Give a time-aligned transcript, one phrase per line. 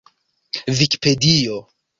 [0.77, 1.63] vikipedio